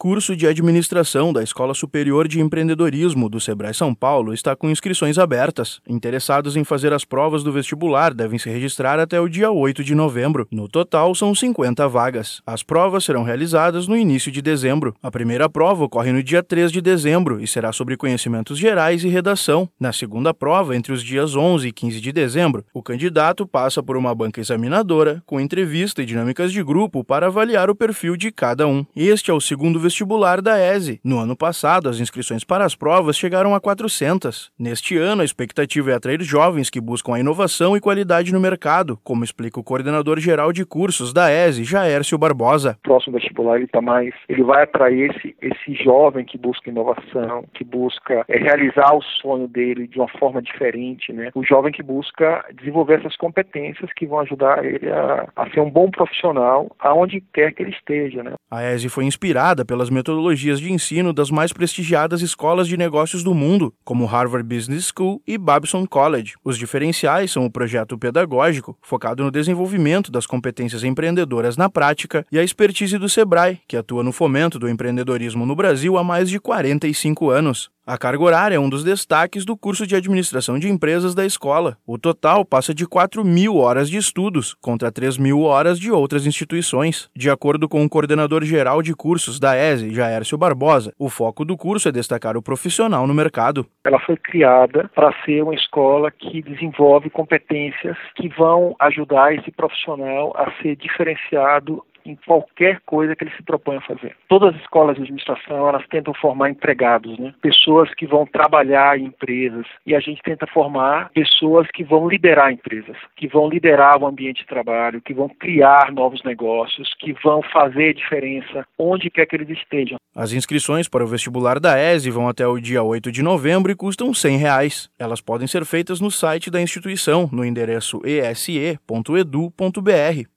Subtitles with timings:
[0.00, 5.18] Curso de Administração da Escola Superior de Empreendedorismo do Sebrae São Paulo está com inscrições
[5.18, 5.80] abertas.
[5.88, 9.96] Interessados em fazer as provas do vestibular devem se registrar até o dia 8 de
[9.96, 10.46] novembro.
[10.52, 12.40] No total, são 50 vagas.
[12.46, 14.94] As provas serão realizadas no início de dezembro.
[15.02, 19.08] A primeira prova ocorre no dia 3 de dezembro e será sobre conhecimentos gerais e
[19.08, 19.68] redação.
[19.80, 23.96] Na segunda prova, entre os dias 11 e 15 de dezembro, o candidato passa por
[23.96, 28.64] uma banca examinadora com entrevista e dinâmicas de grupo para avaliar o perfil de cada
[28.64, 28.86] um.
[28.94, 31.00] Este é o segundo vestibular da ESE.
[31.02, 34.52] No ano passado, as inscrições para as provas chegaram a 400.
[34.58, 38.98] Neste ano, a expectativa é atrair jovens que buscam a inovação e qualidade no mercado,
[39.02, 42.76] como explica o coordenador geral de cursos da ESE, Jaércio Barbosa.
[42.84, 47.44] O próximo vestibular ele tá mais, ele vai atrair esse, esse jovem que busca inovação,
[47.54, 51.30] que busca é, realizar o sonho dele de uma forma diferente, né?
[51.34, 55.70] O jovem que busca desenvolver essas competências que vão ajudar ele a, a ser um
[55.70, 58.34] bom profissional aonde quer que ele esteja, né?
[58.50, 63.22] A ESE foi inspirada pela pelas metodologias de ensino das mais prestigiadas escolas de negócios
[63.22, 66.34] do mundo, como Harvard Business School e Babson College.
[66.44, 72.40] Os diferenciais são o projeto pedagógico, focado no desenvolvimento das competências empreendedoras na prática, e
[72.40, 76.40] a expertise do Sebrae, que atua no fomento do empreendedorismo no Brasil há mais de
[76.40, 77.70] 45 anos.
[77.90, 81.78] A carga horária é um dos destaques do curso de administração de empresas da escola.
[81.86, 86.26] O total passa de 4 mil horas de estudos, contra 3 mil horas de outras
[86.26, 87.08] instituições.
[87.16, 91.56] De acordo com o coordenador geral de cursos da ESE, Jaércio Barbosa, o foco do
[91.56, 93.64] curso é destacar o profissional no mercado.
[93.86, 100.34] Ela foi criada para ser uma escola que desenvolve competências que vão ajudar esse profissional
[100.36, 104.16] a ser diferenciado em qualquer coisa que ele se propõe a fazer.
[104.28, 107.34] Todas as escolas de administração, elas tentam formar empregados, né?
[107.40, 112.52] pessoas que vão trabalhar em empresas, e a gente tenta formar pessoas que vão liderar
[112.52, 117.42] empresas, que vão liderar o ambiente de trabalho, que vão criar novos negócios, que vão
[117.42, 119.98] fazer diferença onde quer que eles estejam.
[120.14, 123.74] As inscrições para o vestibular da ESE vão até o dia 8 de novembro e
[123.74, 124.90] custam 100 reais.
[124.98, 128.78] Elas podem ser feitas no site da instituição, no endereço ese.edu.br.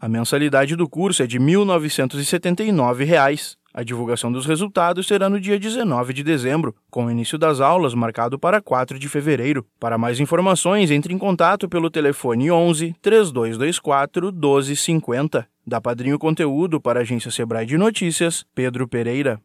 [0.00, 3.04] A mensalidade do curso é de R$ 1.979.
[3.04, 3.56] Reais.
[3.72, 7.94] A divulgação dos resultados será no dia 19 de dezembro, com o início das aulas
[7.94, 9.64] marcado para 4 de fevereiro.
[9.78, 15.46] Para mais informações, entre em contato pelo telefone 11 3224 1250.
[15.66, 19.36] Da Padrinho Conteúdo para a agência Sebrae de Notícias, Pedro Pereira.